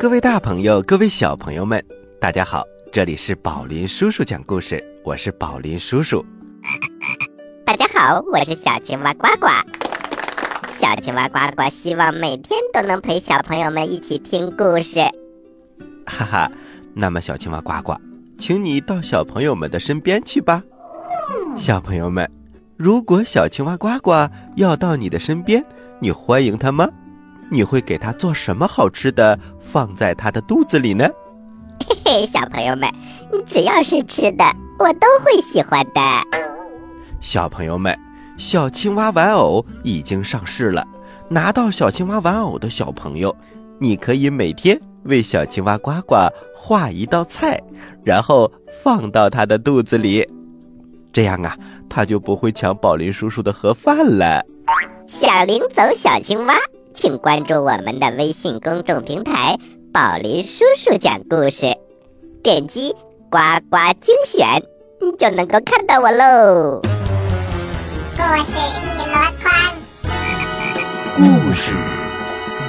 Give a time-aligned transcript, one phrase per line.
[0.00, 1.84] 各位大朋友，各位小朋友们，
[2.18, 2.64] 大家好！
[2.90, 6.24] 这里是宝林叔叔讲故事，我是宝林叔叔。
[7.66, 9.48] 大家好，我是小青蛙呱呱。
[10.68, 15.00] 小青蛙呱呱希望每天都能陪小朋友们一起听故事。
[16.06, 16.50] 哈哈，
[16.94, 17.94] 那么小青蛙呱呱，
[18.38, 20.62] 请你到小朋友们的身边去吧。
[21.58, 22.26] 小朋友们，
[22.78, 24.12] 如果小青蛙呱呱
[24.56, 25.62] 要到你的身边，
[25.98, 26.88] 你欢迎它吗？
[27.50, 31.08] 你会给它做什么好吃的放在它的肚子里呢？
[31.86, 32.88] 嘿嘿，小朋友们，
[33.44, 34.44] 只要是吃的，
[34.78, 36.00] 我都会喜欢的。
[37.20, 37.98] 小朋友们，
[38.38, 40.86] 小青蛙玩偶已经上市了。
[41.28, 43.34] 拿到小青蛙玩偶的小朋友，
[43.78, 46.16] 你可以每天为小青蛙呱呱
[46.54, 47.60] 画一道菜，
[48.04, 48.50] 然后
[48.82, 50.26] 放到它的肚子里。
[51.12, 51.56] 这样啊，
[51.88, 54.44] 它就不会抢宝林叔叔的盒饭了。
[55.06, 56.54] 小林走小青蛙，
[56.94, 59.58] 请关注我们的微信公众平台
[59.92, 61.76] “宝林叔叔讲故事”，
[62.42, 62.94] 点击
[63.30, 63.38] “呱
[63.70, 64.62] 呱精选”，
[65.18, 66.80] 就能够看到我喽。
[68.16, 69.52] 故事一箩筐，
[71.16, 71.22] 故
[71.54, 71.70] 事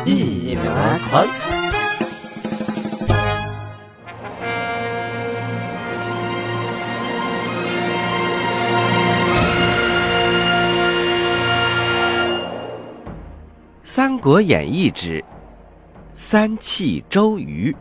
[0.06, 0.64] 一箩
[1.10, 1.26] 筐。
[14.22, 15.24] 《国演义》之
[16.14, 17.76] 三气周瑜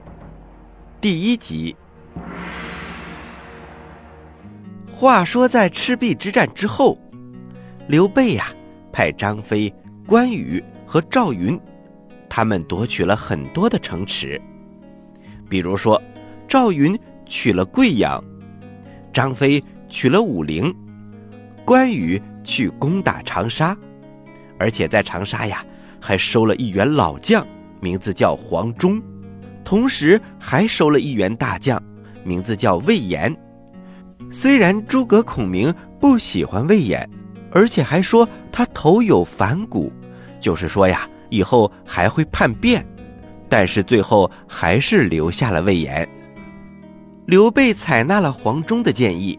[0.98, 1.76] 第一集。
[4.90, 6.98] 话说，在赤壁之战之后，
[7.86, 8.46] 刘备呀，
[8.90, 9.70] 派张飞、
[10.06, 11.60] 关羽和赵云，
[12.26, 14.40] 他们夺取了很多的城池。
[15.46, 16.02] 比如说，
[16.48, 18.18] 赵云取了贵阳，
[19.12, 20.74] 张飞取了武陵，
[21.66, 23.76] 关羽去攻打长沙，
[24.58, 25.62] 而且在长沙呀。
[26.00, 27.46] 还收了一员老将，
[27.80, 29.00] 名字叫黄忠，
[29.64, 31.80] 同时还收了一员大将，
[32.24, 33.34] 名字叫魏延。
[34.30, 37.08] 虽然诸葛孔明不喜欢魏延，
[37.50, 39.92] 而且还说他头有反骨，
[40.40, 42.84] 就是说呀，以后还会叛变，
[43.48, 46.08] 但是最后还是留下了魏延。
[47.26, 49.38] 刘备采纳了黄忠的建议，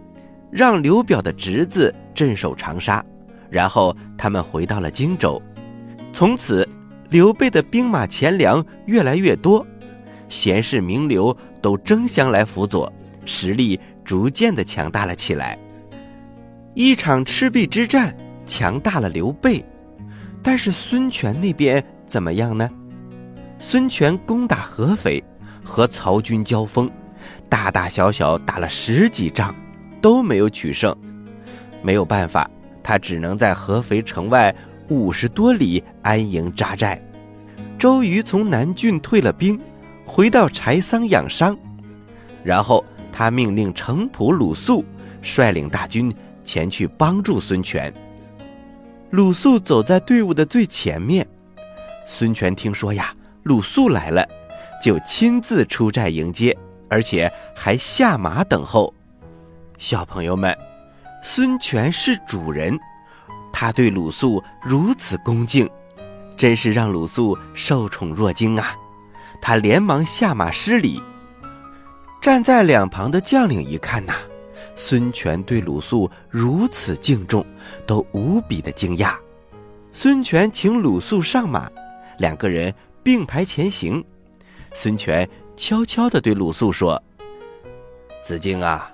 [0.51, 3.03] 让刘表的侄子镇守长沙，
[3.49, 5.41] 然后他们回到了荆州。
[6.13, 6.67] 从此，
[7.09, 9.65] 刘备的兵马钱粮越来越多，
[10.29, 12.91] 贤士名流都争相来辅佐，
[13.25, 15.57] 实力逐渐的强大了起来。
[16.73, 19.63] 一场赤壁之战强大了刘备，
[20.43, 22.69] 但是孙权那边怎么样呢？
[23.59, 25.23] 孙权攻打合肥，
[25.63, 26.89] 和曹军交锋，
[27.49, 29.53] 大大小小打了十几仗，
[30.01, 30.95] 都没有取胜。
[31.81, 32.49] 没有办法，
[32.83, 34.53] 他只能在合肥城外。
[34.91, 37.01] 五十多里安营扎寨，
[37.79, 39.57] 周瑜从南郡退了兵，
[40.05, 41.57] 回到柴桑养伤，
[42.43, 44.83] 然后他命令程普、鲁肃
[45.21, 46.13] 率领大军
[46.43, 47.91] 前去帮助孙权。
[49.11, 51.25] 鲁肃走在队伍的最前面，
[52.05, 54.27] 孙权听说呀，鲁肃来了，
[54.83, 56.53] 就亲自出寨迎接，
[56.89, 58.93] 而且还下马等候。
[59.77, 60.53] 小朋友们，
[61.23, 62.77] 孙权是主人。
[63.53, 65.69] 他对鲁肃如此恭敬，
[66.35, 68.75] 真是让鲁肃受宠若惊啊！
[69.41, 71.01] 他连忙下马施礼。
[72.21, 74.13] 站在两旁的将领一看呐，
[74.75, 77.45] 孙权对鲁肃如此敬重，
[77.85, 79.15] 都无比的惊讶。
[79.91, 81.69] 孙权请鲁肃上马，
[82.17, 82.73] 两个人
[83.03, 84.03] 并排前行。
[84.73, 85.27] 孙权
[85.57, 87.01] 悄悄地对鲁肃说
[88.23, 88.91] ：“子敬啊，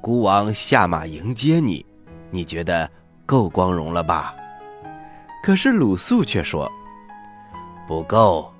[0.00, 1.84] 孤王下马迎接你，
[2.30, 2.88] 你觉得？”
[3.26, 4.34] 够光荣了吧？
[5.42, 6.70] 可是鲁肃却说
[7.88, 8.52] ：“不够。”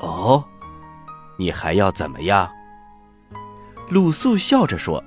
[0.00, 0.44] 哦，
[1.38, 2.50] 你还要怎么样？
[3.88, 5.02] 鲁肃笑着说：“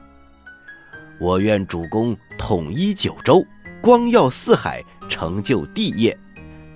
[1.20, 3.46] 我愿主公统一九州，
[3.82, 6.18] 光耀四海，成就帝业。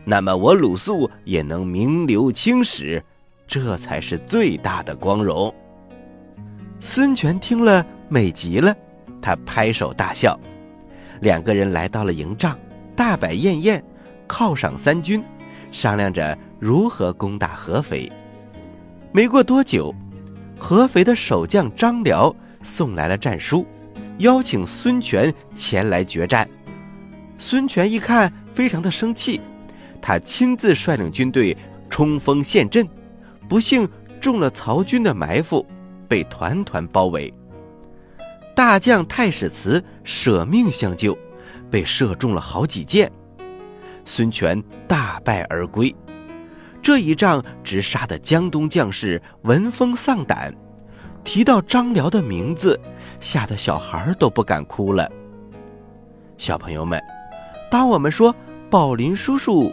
[0.05, 3.03] 那么我鲁肃也能名留青史，
[3.47, 5.53] 这才是最大的光荣。”
[6.79, 8.75] 孙权听了美极了，
[9.21, 10.39] 他拍手大笑。
[11.19, 12.57] 两个人来到了营帐，
[12.95, 13.83] 大摆宴宴，
[14.27, 15.23] 犒赏三军，
[15.71, 18.11] 商量着如何攻打合肥。
[19.11, 19.93] 没过多久，
[20.57, 23.65] 合肥的守将张辽送来了战书，
[24.19, 26.47] 邀请孙权前来决战。
[27.39, 29.39] 孙权一看，非常的生气，
[30.01, 31.55] 他亲自率领军队
[31.89, 32.87] 冲锋陷阵，
[33.47, 33.87] 不幸
[34.19, 35.65] 中了曹军的埋伏，
[36.07, 37.33] 被团团包围。
[38.57, 41.15] 大将太史慈舍命相救，
[41.69, 43.07] 被射中了好几箭，
[44.03, 45.95] 孙权大败而归。
[46.81, 50.51] 这一仗直杀得江东将士闻风丧胆，
[51.23, 52.79] 提到张辽的名字，
[53.19, 55.07] 吓得小孩都不敢哭了。
[56.39, 56.99] 小朋友们，
[57.69, 58.35] 当我们说
[58.71, 59.71] 宝林叔叔，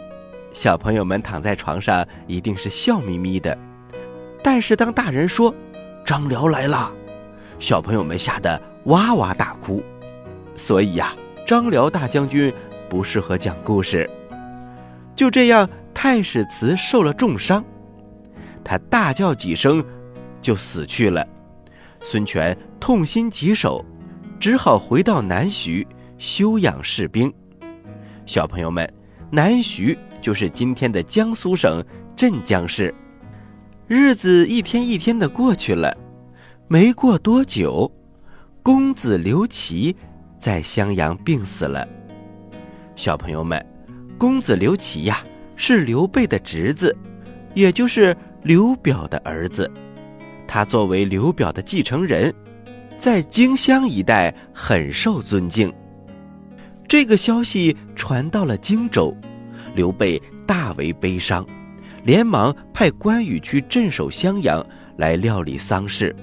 [0.53, 3.57] 小朋友们躺在床上一定是笑眯眯的；
[4.43, 5.51] 但是当大人说
[6.05, 6.93] 张辽来了，
[7.57, 9.83] 小朋友们吓得哇哇大哭。
[10.55, 11.13] 所以呀，
[11.45, 12.51] 张辽大将军
[12.89, 14.09] 不适合讲故事。
[15.15, 17.63] 就这样，太史慈受了重伤，
[18.63, 19.83] 他大叫几声，
[20.41, 21.25] 就死去了。
[22.01, 23.83] 孙权痛心疾首，
[24.39, 25.87] 只好回到南徐
[26.17, 27.33] 休养士兵。
[28.25, 28.91] 小朋友们，
[29.31, 31.83] 南徐就是今天的江苏省
[32.15, 32.93] 镇江市。
[33.87, 35.95] 日子一天一天的过去了，
[36.67, 37.91] 没过多久，
[38.65, 39.95] 公子刘琦
[40.39, 41.87] 在襄阳病死了。
[42.95, 43.63] 小朋友们。
[44.17, 45.23] 公子刘琦呀，
[45.55, 46.95] 是刘备的侄子，
[47.53, 49.69] 也就是刘表的儿子。
[50.47, 52.33] 他作为刘表的继承人，
[52.97, 55.71] 在荆襄一带很受尊敬。
[56.87, 59.15] 这个消息传到了荆州，
[59.75, 61.45] 刘备大为悲伤，
[62.03, 64.65] 连忙派关羽去镇守襄阳，
[64.97, 66.15] 来料理丧事。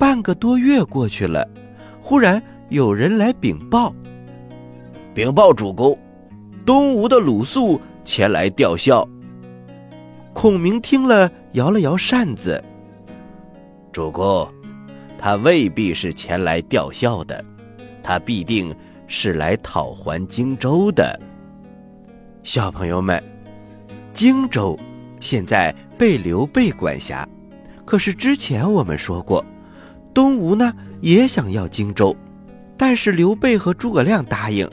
[0.00, 1.46] 半个多月过去了，
[2.00, 3.94] 忽然有人来禀报
[5.12, 5.96] ：“禀报主公。”
[6.64, 9.06] 东吴的鲁肃前来吊孝。
[10.32, 12.64] 孔明听了，摇了摇扇子
[13.92, 14.50] ：“主公，
[15.18, 17.44] 他未必是前来吊孝的，
[18.02, 18.74] 他必定
[19.06, 21.20] 是来讨还荆州的。”
[22.42, 23.22] 小朋友们，
[24.14, 24.78] 荆州
[25.20, 27.28] 现在被刘备管辖，
[27.84, 29.44] 可是之前我们说过，
[30.12, 32.16] 东吴呢也想要荆州，
[32.76, 34.68] 但是刘备和诸葛亮答应。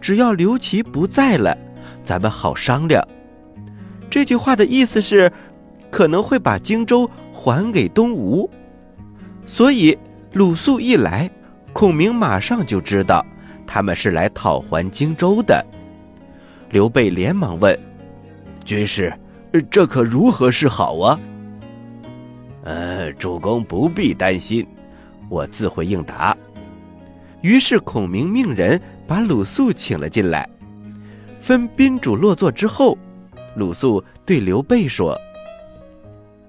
[0.00, 1.56] 只要刘琦不在了，
[2.04, 3.06] 咱们好商量。
[4.08, 5.30] 这句话的意思是，
[5.90, 8.48] 可能会把荆州还给东吴。
[9.44, 9.98] 所以
[10.32, 11.28] 鲁肃一来，
[11.72, 13.24] 孔明马上就知道
[13.66, 15.64] 他们是来讨还荆州的。
[16.70, 17.76] 刘备连忙问
[18.64, 19.12] ：“军师，
[19.70, 21.18] 这可如何是好啊
[22.62, 24.66] ？”“呃，主公不必担心，
[25.28, 26.36] 我自会应答。”
[27.42, 28.80] 于是孔明命人。
[29.08, 30.46] 把鲁肃请了进来，
[31.40, 32.94] 分宾主落座之后，
[33.56, 35.18] 鲁肃对刘备说：“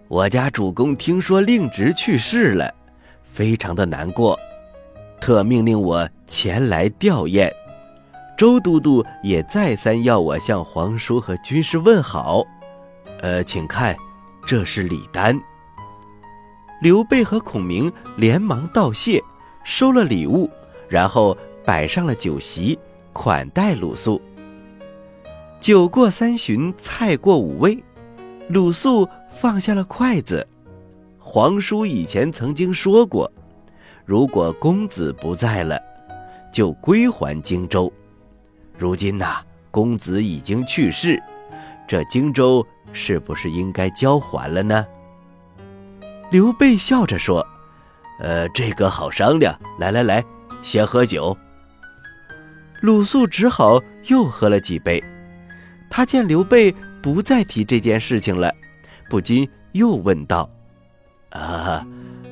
[0.09, 2.69] 我家主公听说令侄去世了，
[3.23, 4.37] 非常的难过，
[5.21, 7.49] 特命令我前来吊唁。
[8.37, 12.45] 周都督也再三要我向皇叔和军师问好。
[13.21, 13.95] 呃，请看，
[14.45, 15.39] 这是礼单。”
[16.81, 19.21] 刘备和孔明连忙道谢，
[19.63, 20.49] 收了礼物，
[20.87, 21.37] 然后。
[21.65, 22.79] 摆上了酒席，
[23.13, 24.19] 款待鲁肃。
[25.59, 27.83] 酒过三巡，菜过五味，
[28.47, 30.47] 鲁肃放下了筷子。
[31.19, 33.31] 皇叔以前曾经说过，
[34.03, 35.79] 如果公子不在了，
[36.51, 37.93] 就归还荆州。
[38.75, 41.21] 如今呐，公子已经去世，
[41.87, 44.83] 这荆州是不是应该交还了呢？
[46.29, 47.45] 刘备笑着说
[48.19, 49.57] ：“呃，这个好商量。
[49.79, 50.23] 来来来，
[50.61, 51.35] 先喝酒。”
[52.81, 55.03] 鲁肃只好又喝了几杯，
[55.89, 58.53] 他见刘备不再提这件事情了，
[59.09, 60.49] 不禁又问道
[61.31, 61.85] ：“啊，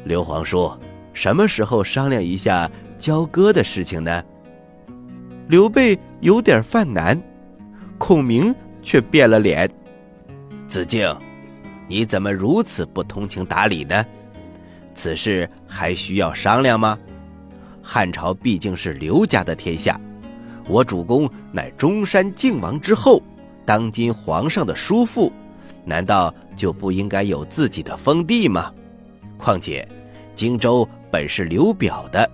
[0.05, 0.71] 刘皇叔，
[1.13, 4.23] 什么时候商量一下交割的事情呢？”
[5.49, 7.19] 刘备有点犯难，
[7.97, 9.69] 孔明却变了脸
[10.67, 11.13] ：“子敬，
[11.87, 14.05] 你怎么如此不通情达理呢？
[14.93, 16.97] 此事还需要商量吗？
[17.81, 19.99] 汉朝毕竟是刘家的天下。”
[20.69, 23.23] 我主公乃中山靖王之后，
[23.65, 25.31] 当今皇上的叔父，
[25.85, 28.69] 难道就不应该有自己的封地吗？
[29.37, 29.87] 况且，
[30.35, 32.29] 荆州本是刘表的，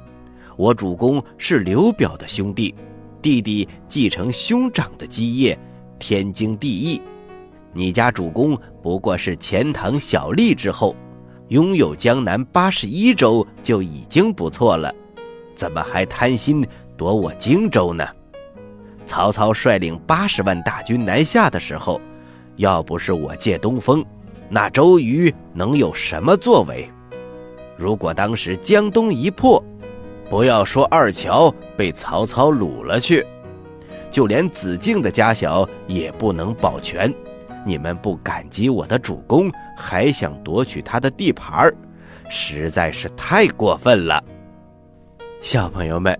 [0.55, 2.73] 我主公是刘表的兄弟，
[3.21, 5.55] 弟弟继承兄长的基业，
[5.99, 6.99] 天经地义。
[7.73, 10.95] 你家主公不过是钱塘小吏之后，
[11.47, 14.93] 拥有江南八十一州就已经不错了，
[15.55, 16.65] 怎么还贪心
[16.95, 18.07] 夺我荆州呢？
[19.05, 21.99] 曹操率领八十万大军南下的时候，
[22.55, 24.05] 要不是我借东风，
[24.49, 26.89] 那周瑜能有什么作为？
[27.75, 29.61] 如果当时江东一破，
[30.29, 33.25] 不要说二乔被曹操掳了去，
[34.11, 37.13] 就连子敬的家小也不能保全。
[37.65, 41.75] 你们不感激我的主公，还想夺取他的地盘儿
[42.29, 44.23] 实在是太过分了。
[45.41, 46.17] 小朋友们，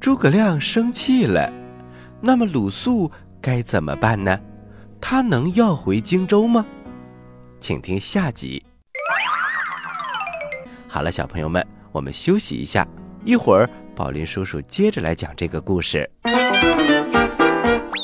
[0.00, 1.52] 诸葛亮生气了。
[2.20, 4.38] 那么鲁肃该怎么办呢？
[5.00, 6.64] 他能要回荆州吗？
[7.60, 8.64] 请听下集。
[10.88, 12.86] 好了，小朋友们，我们休息一下，
[13.24, 16.10] 一会儿宝林叔叔接着来讲这个故事。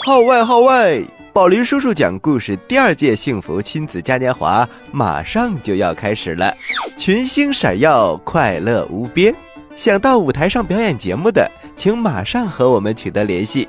[0.04, 1.02] 号外号外！
[1.32, 6.54] 宝林叔叔讲故事第二届幸福亲子嘉年华马上就要开始了，
[6.94, 9.34] 群星闪耀，快乐无边。
[9.74, 13.66] 想到舞台上表演节目的，请马上和我们取得联系。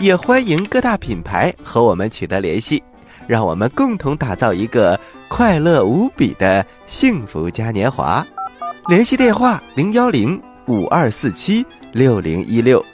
[0.00, 2.82] 也欢迎各大品牌和我们取得联系，
[3.28, 8.26] 让我们共同打造一个快乐无比的幸福嘉年华。
[8.88, 12.84] 联系电话：零幺零五二四七六零一六，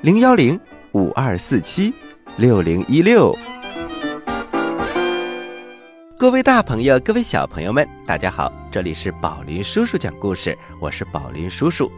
[0.00, 0.58] 零幺零
[0.90, 1.94] 五二四七
[2.38, 3.36] 六零一六。
[6.16, 11.92] 各位大朋友，各位小朋友们，大家好，这里是宝林叔叔讲故事，我是宝林叔叔。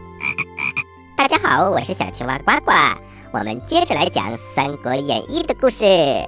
[1.15, 2.73] 大家好，我是小青蛙呱呱，
[3.31, 5.85] 我们接着来讲《三国演义》的故事。《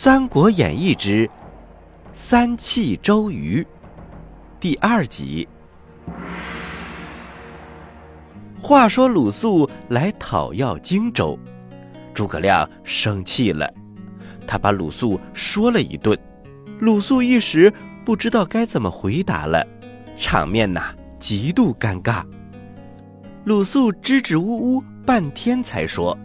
[0.00, 1.28] 三国演义》之
[2.14, 3.66] 三气周瑜
[4.60, 5.48] 第二集。
[8.62, 11.36] 话说鲁肃来讨要荆州，
[12.14, 13.68] 诸葛亮生气了，
[14.46, 16.16] 他把鲁肃说了一顿。
[16.78, 17.74] 鲁肃一时
[18.04, 19.66] 不知道该怎么回答了，
[20.16, 22.22] 场面呐极度尴尬。
[23.42, 26.16] 鲁肃支支吾吾半天才说：“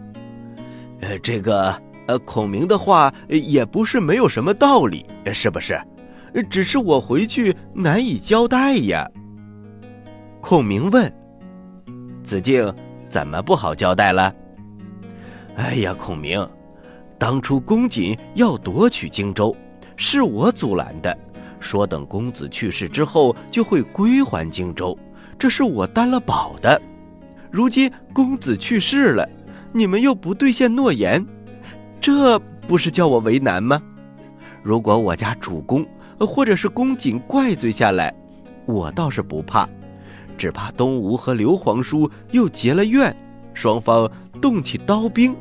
[1.02, 1.76] 呃，这个。”
[2.06, 5.80] 呃，孔明的话也不是没有什么道理，是不是？
[6.50, 9.08] 只是我回去难以交代呀。
[10.40, 11.10] 孔明问
[12.22, 12.74] ：“子敬，
[13.08, 14.34] 怎么不好交代了？”
[15.56, 16.46] 哎呀，孔明，
[17.18, 19.56] 当初公瑾要夺取荆州，
[19.96, 21.16] 是我阻拦的，
[21.60, 24.98] 说等公子去世之后就会归还荆州，
[25.38, 26.82] 这是我担了保的。
[27.50, 29.26] 如今公子去世了，
[29.72, 31.24] 你们又不兑现诺言。
[32.04, 33.80] 这不是叫我为难吗？
[34.62, 35.86] 如果我家主公
[36.18, 38.14] 或者是公瑾怪罪下来，
[38.66, 39.66] 我倒是不怕，
[40.36, 43.16] 只怕东吴和刘皇叔又结了怨，
[43.54, 44.06] 双方
[44.38, 45.34] 动起刀兵，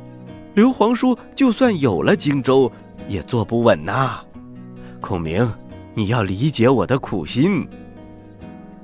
[0.53, 2.71] 刘皇叔就算有了荆州，
[3.09, 4.23] 也坐不稳呐。
[5.01, 5.45] 孔明，
[5.93, 7.67] 你要理解我的苦心。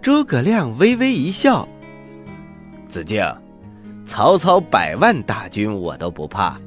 [0.02, 1.66] 诸葛亮微微一笑
[2.90, 3.24] ：“子敬，
[4.06, 6.60] 曹操百万大军我都不怕。”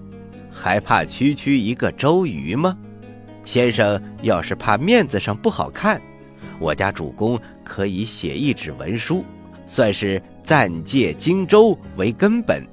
[0.62, 2.78] 还怕区区一个周瑜吗？
[3.44, 6.00] 先生要是怕面子上不好看，
[6.60, 9.24] 我家主公可以写一纸文书，
[9.66, 12.64] 算是暂借荆州为根本，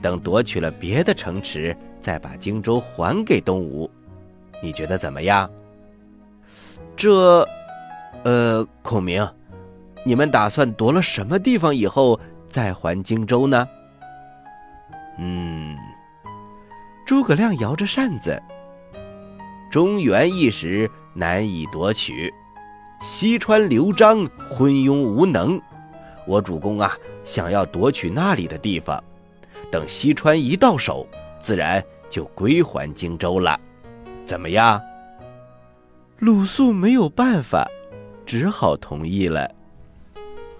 [0.00, 3.90] 等夺取了别的城池，再把荆州还给东吴。
[4.62, 5.50] 你觉得怎么样？
[6.96, 7.46] 这，
[8.22, 9.22] 呃，孔明，
[10.02, 13.68] 你们打算夺了什么地方以后再还荆州呢？
[15.18, 15.63] 嗯。
[17.04, 18.40] 诸葛亮摇着扇子。
[19.70, 22.32] 中原一时难以夺取，
[23.00, 25.60] 西川刘璋昏庸无能，
[26.26, 29.02] 我主公啊，想要夺取那里的地方，
[29.70, 31.06] 等西川一到手，
[31.38, 33.58] 自然就归还荆州了。
[34.24, 34.80] 怎么样？
[36.20, 37.68] 鲁肃没有办法，
[38.24, 39.50] 只好同意了。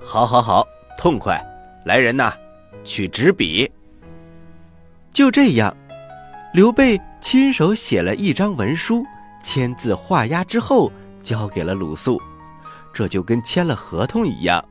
[0.00, 0.66] 好，好，好，
[0.98, 1.40] 痛快！
[1.86, 2.32] 来人呐，
[2.82, 3.70] 取纸笔。
[5.12, 5.74] 就这样。
[6.54, 9.04] 刘备亲手写了一张文书，
[9.42, 10.88] 签字画押之后，
[11.20, 12.16] 交给了鲁肃，
[12.92, 14.64] 这就跟签了合同一样。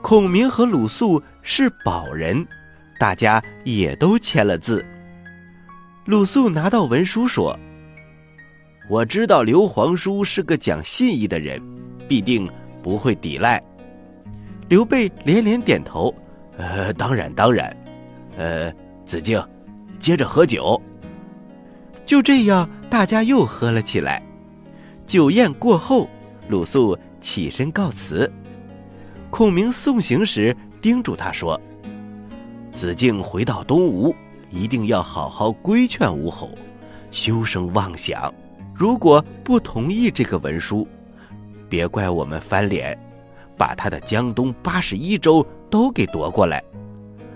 [0.00, 2.46] 孔明和鲁肃是保人，
[3.00, 4.86] 大家也都签了字。
[6.04, 7.58] 鲁肃拿到文书说
[8.88, 11.60] ：“我知道刘皇叔是个讲信义的人，
[12.06, 12.48] 必定
[12.80, 13.60] 不会抵赖。”
[14.70, 16.14] 刘备连连点头
[16.58, 17.76] ：“呃，当然，当然。
[18.36, 18.72] 呃，
[19.04, 19.44] 子敬，
[19.98, 20.80] 接着喝酒。”
[22.12, 24.22] 就这样，大家又喝了起来。
[25.06, 26.10] 酒宴过后，
[26.46, 28.30] 鲁肃起身告辞。
[29.30, 31.58] 孔明送行时叮嘱他说
[32.70, 34.14] ：“子敬回到东吴，
[34.50, 36.50] 一定要好好规劝吴侯，
[37.10, 38.30] 休生妄想。
[38.74, 40.86] 如果不同意这个文书，
[41.66, 42.94] 别怪我们翻脸，
[43.56, 46.62] 把他的江东八十一州都给夺过来。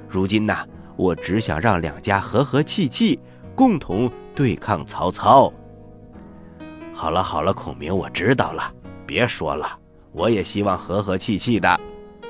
[0.07, 0.67] 如今呐，
[0.97, 3.19] 我只想让两家和和气气，
[3.55, 5.53] 共同。”对抗曹操。
[6.95, 8.73] 好了好了，孔明，我知道了，
[9.05, 9.67] 别说了，
[10.13, 11.81] 我也希望和和气气的。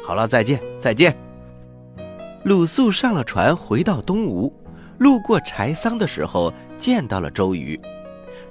[0.03, 1.15] 好了，再见再见。
[2.45, 4.53] 鲁肃上了船，回到东吴，
[4.99, 7.79] 路过柴桑的时候，见到了周瑜。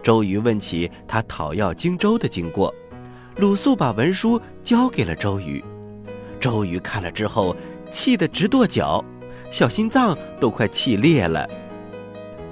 [0.03, 2.73] 周瑜问起他讨要荆州的经过，
[3.37, 5.63] 鲁肃把文书交给了周瑜。
[6.39, 7.55] 周瑜看了之后，
[7.89, 9.03] 气得直跺脚，
[9.49, 11.49] 小心脏都快气裂了。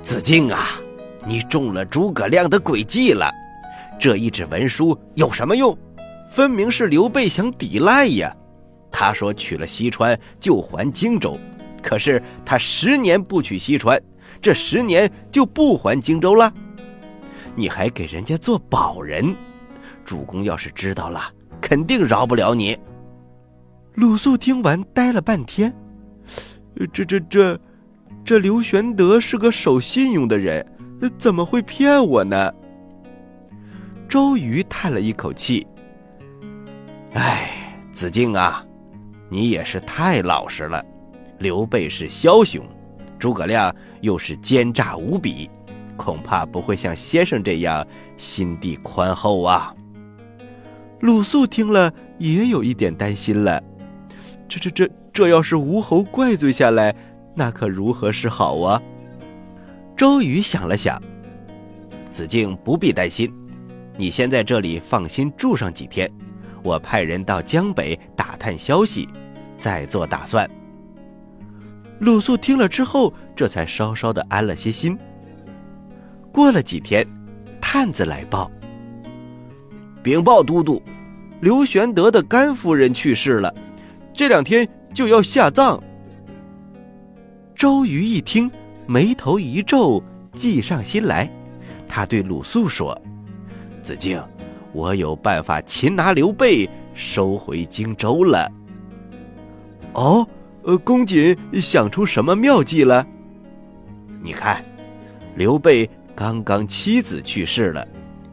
[0.02, 0.80] 子敬啊，
[1.26, 3.32] 你中了诸葛亮的诡计了！
[4.00, 5.78] 这一纸文书有什么用？
[6.32, 8.36] 分明是刘备想抵赖呀！
[8.92, 11.40] 他说取了西川就还荆州，
[11.82, 14.02] 可是他十年不取西川，
[14.42, 16.52] 这十年就不还荆州了。
[17.56, 19.36] 你还给人家做保人，
[20.04, 22.78] 主公要是知道了，肯定饶不了你。
[23.94, 25.72] 鲁肃听完呆了半天，
[26.92, 27.60] 这这这，
[28.26, 30.66] 这刘玄德是个守信用的人，
[31.18, 32.54] 怎么会骗我呢？
[34.08, 35.66] 周瑜叹了一口气
[37.14, 37.50] ：“哎，
[37.92, 38.64] 子敬啊，
[39.30, 40.84] 你也是太老实了。
[41.40, 42.64] 刘备是枭雄，
[43.18, 45.50] 诸葛亮又是奸诈无比，
[45.98, 47.86] 恐怕不会像先生这样
[48.18, 49.74] 心地宽厚啊。”
[51.02, 53.62] 鲁肃听了也有一点担心了。
[54.48, 56.96] 这这这这要是吴侯怪罪下来，
[57.36, 58.82] 那可如何是好啊？
[59.96, 61.02] 周瑜想了想，
[62.10, 63.32] 子敬不必担心，
[63.96, 66.12] 你先在这里放心住上几天，
[66.64, 69.08] 我派人到江北打探消息，
[69.58, 70.50] 再做打算。
[72.00, 74.98] 鲁肃听了之后，这才稍稍的安了些心。
[76.32, 77.08] 过了几天，
[77.62, 78.52] 探子来报，
[80.02, 80.82] 禀报都督，
[81.40, 83.54] 刘玄德的甘夫人去世了。
[84.12, 85.82] 这两天就要下葬。
[87.56, 88.52] 周瑜一听，
[88.94, 90.04] 眉头一皱，
[90.36, 91.28] 计上心来。
[91.90, 92.96] 他对鲁肃说
[93.82, 94.24] ：“子敬，
[94.72, 98.48] 我有办法擒拿刘备，收回荆州了。”
[99.94, 100.28] 哦，
[100.62, 103.04] 呃，公瑾想出什么妙计了？
[104.22, 104.64] 你看，
[105.36, 107.88] 刘备刚刚妻子去世了，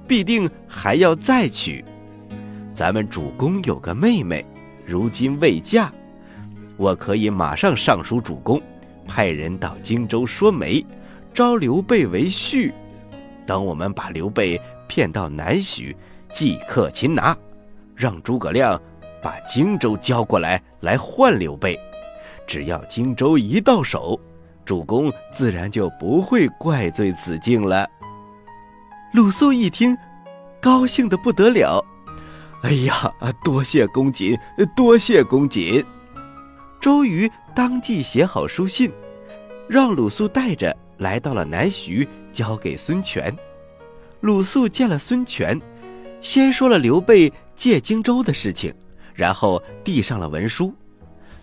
[0.06, 1.82] 必定还要再娶。
[2.74, 4.44] 咱们主公有个妹妹。
[4.86, 5.90] 如今未嫁，
[6.76, 8.60] 我可以马上上书主公，
[9.10, 10.86] 派人到荆州说媒，
[11.34, 12.72] 招刘备为婿。
[13.44, 15.96] 等我们把刘备骗到南许，
[16.32, 17.36] 即刻擒拿，
[17.96, 18.80] 让诸葛亮
[19.20, 21.76] 把荆州交过来，来换刘备。
[22.46, 24.18] 只要荆州一到手，
[24.64, 27.88] 主公自然就不会怪罪子敬了。
[29.12, 29.98] 鲁肃一听，
[30.60, 31.84] 高兴的不得了。
[32.62, 34.38] 哎呀，多谢公瑾，
[34.76, 35.84] 多谢公瑾！
[36.80, 38.90] 周瑜当即写好书信，
[39.68, 43.34] 让鲁肃带着来到了南徐，交给孙权。
[44.20, 45.60] 鲁肃见了孙权，
[46.20, 48.72] 先说了刘备借荆州的事情，
[49.14, 50.74] 然后递上了文书。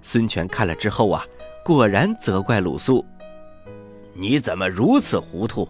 [0.02, 1.26] 孙权看了之后啊，
[1.66, 3.06] 果然责怪鲁肃
[4.14, 5.68] ：“你怎么如此糊涂？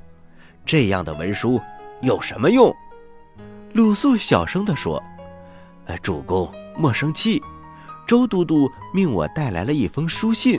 [0.66, 1.60] 这样的文书
[2.02, 2.74] 有什么用？”
[3.74, 5.02] 鲁肃小声地说。
[5.86, 7.42] 呃，主公莫生气，
[8.08, 10.58] 周都督命我带来了一封书信，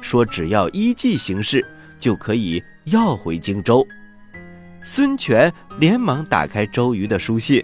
[0.00, 1.64] 说只要依计行事，
[2.00, 3.86] 就可以要回荆州。
[4.82, 7.62] 孙权连忙打开周瑜的书信，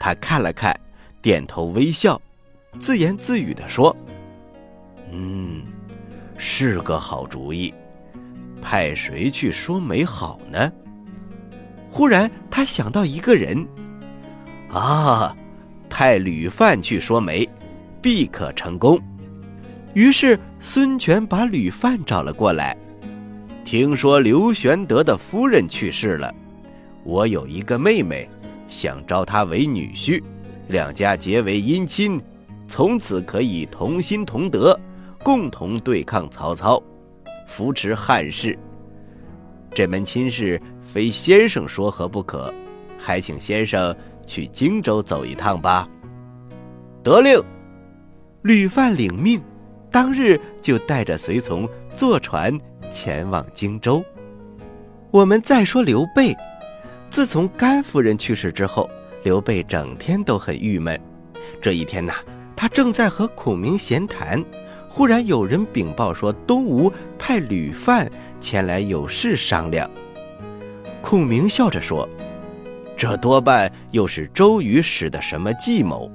[0.00, 0.78] 他看了看，
[1.22, 2.20] 点头微笑，
[2.78, 3.96] 自言自语地说
[5.12, 5.62] ：“嗯，
[6.36, 7.72] 是个好主意，
[8.60, 10.72] 派谁去说媒好呢？”
[11.88, 13.64] 忽然他想到一个人，
[14.72, 15.36] 啊。
[15.92, 17.46] 派吕范去说媒，
[18.00, 18.98] 必可成功。
[19.94, 22.76] 于是孙权把吕范找了过来。
[23.64, 26.34] 听说刘玄德的夫人去世了，
[27.04, 28.28] 我有一个妹妹，
[28.68, 30.22] 想招她为女婿，
[30.68, 32.20] 两家结为姻亲，
[32.66, 34.78] 从此可以同心同德，
[35.22, 36.82] 共同对抗曹操，
[37.46, 38.58] 扶持汉室。
[39.72, 42.52] 这门亲事非先生说和不可，
[42.98, 43.94] 还请先生。
[44.26, 45.88] 去荆州走一趟吧。
[47.02, 47.42] 得令，
[48.42, 49.38] 吕范领命，
[49.90, 52.58] 当日就带着随从坐船
[52.90, 54.02] 前往荆州。
[55.10, 56.34] 我们再说刘备，
[57.10, 58.88] 自从甘夫人去世之后，
[59.24, 60.98] 刘备整天都很郁闷。
[61.60, 62.14] 这一天呐，
[62.56, 64.42] 他正在和孔明闲谈，
[64.88, 69.90] 忽然有人禀报说东吴派吕范前来有事商量。
[71.02, 72.08] 孔明笑着说。
[72.96, 76.10] 这多半又是周瑜使的什么计谋，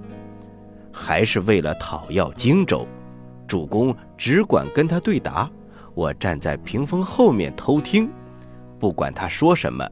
[0.96, 2.88] 还是为了讨要荆州？
[3.46, 5.52] 主公只管跟他对答，
[5.94, 8.10] 我站在屏风后面偷听，
[8.80, 9.88] 不管他说什么，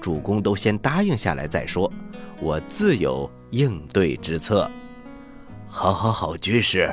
[0.00, 1.90] 主公都先答应下来再说，
[2.40, 4.68] 我自有应对之策。
[5.68, 6.92] 好，好，好，军师。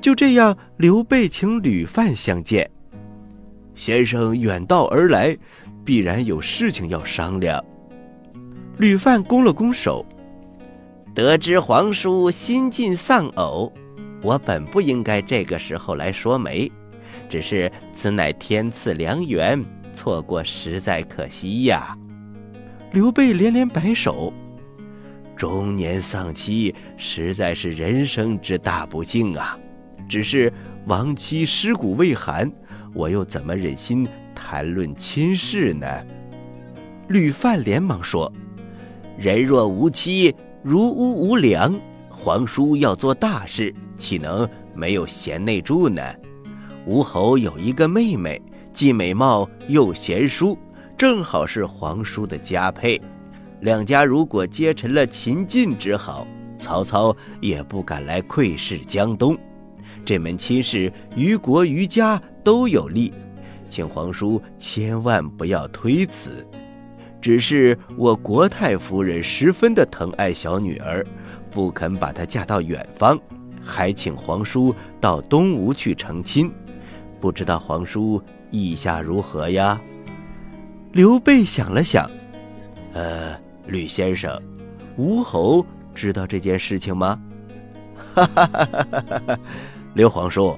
[0.00, 2.68] 就这样，刘备请吕范相见。
[3.74, 5.36] 先生远道而来，
[5.84, 7.64] 必然有事情要商量。
[8.78, 10.04] 吕范拱了拱手
[11.18, 13.72] ：“得知皇叔新晋丧偶，
[14.22, 16.70] 我本不应该这个时候来说媒，
[17.28, 19.60] 只是此乃天赐良缘，
[19.92, 21.98] 错过实在可惜呀。
[22.92, 24.32] 刘备连连摆手
[25.34, 29.58] ：“中年丧妻，实在是人生之大不幸啊！
[30.08, 30.52] 只是
[30.86, 32.48] 亡妻尸骨未寒，
[32.94, 35.84] 我又怎么忍心谈论亲事呢？”
[37.10, 38.32] 吕范连忙说
[39.18, 41.74] ：“人若无妻，如屋无粮。
[42.10, 46.02] 皇叔要做大事，岂能没有贤内助呢？
[46.84, 48.42] 吴侯有一个妹妹，
[48.72, 50.58] 既美貌又贤淑，
[50.96, 53.00] 正好是皇叔的佳配。
[53.60, 56.26] 两家如果结成了秦晋之好，
[56.58, 59.38] 曹操也不敢来窥视江东。
[60.04, 63.12] 这门亲事于国于家都有利，
[63.68, 66.44] 请皇叔千万不要推辞。”
[67.20, 71.04] 只是我国太夫人十分的疼爱小女儿，
[71.50, 73.18] 不肯把她嫁到远方，
[73.62, 76.50] 还请皇叔到东吴去成亲，
[77.20, 79.80] 不知道皇叔意下如何呀？
[80.92, 82.10] 刘备想了想，
[82.92, 84.40] 呃，吕先生，
[84.96, 87.20] 吴侯知道这件事情吗？
[88.14, 89.38] 哈哈哈哈哈哈！
[89.94, 90.56] 刘皇叔，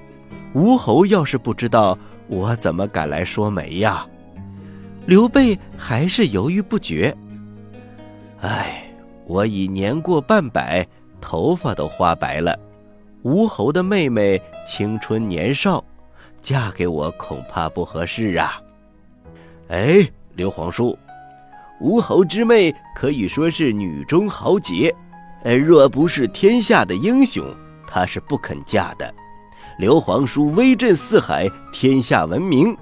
[0.53, 4.07] 吴侯要是不知道，我怎么敢来说媒呀？
[5.11, 7.13] 刘备还是犹豫不决。
[8.43, 8.85] 唉，
[9.27, 10.87] 我已年过半百，
[11.21, 12.57] 头发都花白了。
[13.23, 15.85] 吴侯的妹妹青春年少，
[16.41, 18.63] 嫁给我恐怕不合适啊。
[19.67, 20.97] 哎，刘皇叔，
[21.81, 24.95] 吴侯之妹可以说是女中豪杰，
[25.43, 27.45] 呃，若不是天下的英雄，
[27.85, 29.13] 她是不肯嫁的。
[29.77, 32.77] 刘皇叔威震四海，天下闻名。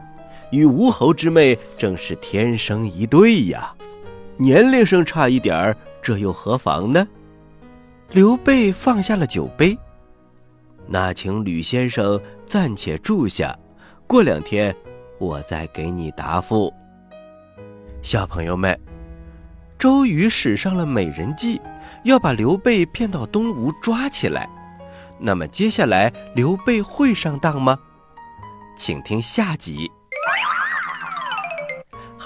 [0.50, 3.74] 与吴侯之妹正是天生一对呀，
[4.37, 7.06] 年龄上差一点儿，这又何妨呢？
[8.11, 9.76] 刘备放下了酒杯，
[10.87, 13.54] 那请吕先生暂且住下，
[14.06, 14.74] 过两天
[15.18, 16.72] 我再给你答复。
[18.02, 18.78] 小朋友们，
[19.78, 21.61] 周瑜使上了美人计，
[22.04, 24.48] 要把刘备骗到东吴抓起来。
[25.20, 27.78] 那么接下来刘备会上当吗？
[28.78, 29.90] 请听下集。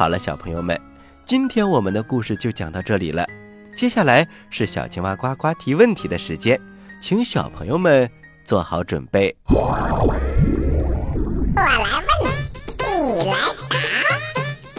[0.03, 0.77] 好了，小朋友们，
[1.25, 3.25] 今天我们的故事就讲到这里了。
[3.77, 6.61] 接下来是小青蛙呱呱提问题的时间，
[7.01, 8.11] 请小朋友们
[8.45, 9.33] 做好准备。
[9.47, 9.61] 我
[11.55, 11.79] 来
[12.21, 12.33] 问，
[12.91, 13.37] 你来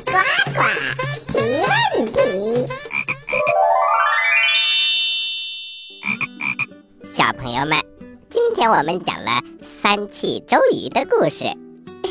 [0.03, 0.11] 答，呱
[0.51, 0.59] 呱
[1.31, 1.39] 提
[1.71, 2.67] 问题。
[7.15, 7.79] 小朋友们，
[8.29, 11.45] 今天我们讲了三气周瑜的故事，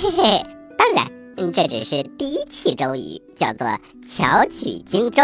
[0.00, 0.46] 嘿嘿，
[0.78, 1.21] 当然。
[1.36, 3.66] 嗯，这只是第一期周瑜，叫做
[4.06, 5.22] 巧取荆州。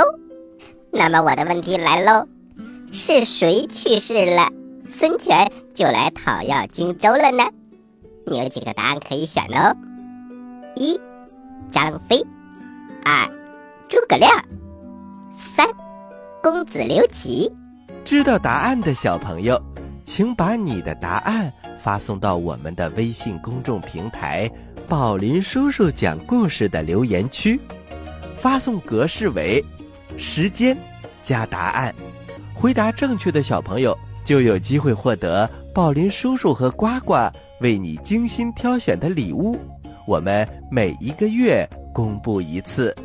[0.90, 2.26] 那么我的问题来喽，
[2.92, 4.48] 是谁去世了，
[4.90, 7.44] 孙权就来讨要荆州了呢？
[8.26, 9.76] 你有几个答案可以选哦：
[10.74, 10.98] 一，
[11.70, 12.24] 张飞；
[13.04, 13.26] 二，
[13.88, 14.30] 诸葛亮；
[15.36, 15.66] 三，
[16.42, 17.52] 公子刘琦。
[18.04, 19.60] 知道答案的小朋友，
[20.04, 24.50] 请把你的答案发送到我们的微信公众平台。
[24.88, 27.60] 宝林叔叔讲故事的留言区，
[28.38, 29.62] 发送格式为
[30.16, 30.74] 时间
[31.20, 31.94] 加答案，
[32.54, 37.14] 回答正确的小朋友就有机会获得宝林叔叔和呱呱
[37.60, 39.60] 为你精心挑选的礼物。
[40.06, 42.96] 我们每一个月公布一次，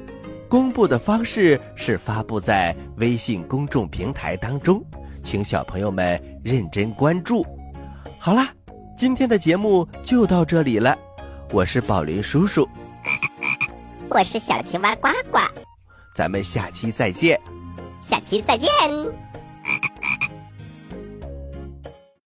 [0.48, 4.82] 公布的方式是发布在微信公众平台当中，
[5.22, 7.46] 请小朋友们认真关注。
[8.18, 8.48] 好啦，
[8.98, 10.98] 今天的节目就到这里了。
[11.54, 12.68] 我是宝林叔叔，
[14.10, 15.38] 我是小青蛙呱呱，
[16.16, 17.40] 咱们下期再见，
[18.02, 18.70] 下期再见。